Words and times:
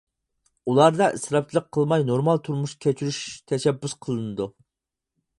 ئۇلاردا 0.71 1.09
ئىسراپچىلىق 1.17 1.67
قىلماي، 1.77 2.05
نورمال 2.07 2.41
تۇرمۇش 2.47 2.73
كەچۈرۈش 2.85 3.19
تەشەببۇس 3.51 3.93
قىلىنىدۇ. 4.07 4.49